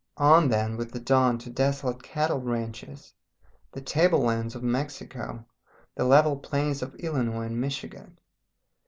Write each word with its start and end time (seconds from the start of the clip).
On 0.17 0.49
then 0.49 0.77
with 0.77 0.89
the 0.93 0.99
dawn 0.99 1.37
to 1.37 1.51
desolate 1.51 2.01
cattle 2.01 2.41
ranches, 2.41 3.13
the 3.71 3.81
tablelands 3.81 4.55
of 4.55 4.63
Mexico, 4.63 5.45
the 5.93 6.05
level 6.05 6.37
plains 6.37 6.81
of 6.81 6.95
Illinois 6.95 7.41
and 7.43 7.61
Michigan. 7.61 8.17